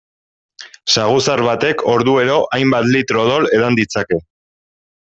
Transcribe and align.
Saguzar 0.93 1.43
batek 1.49 1.85
orduero 1.93 2.39
hainbat 2.59 2.91
litro 2.97 3.25
odol 3.29 3.49
edan 3.59 3.81
ditzake. 3.83 4.23